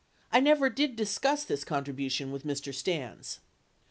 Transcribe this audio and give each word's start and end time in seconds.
I 0.31 0.39
never 0.39 0.71
did 0.71 0.95
discuss 0.95 1.43
this 1.43 1.63
contribution 1.63 2.31
with 2.31 2.43
Mr. 2.43 2.73
Stans. 2.73 3.39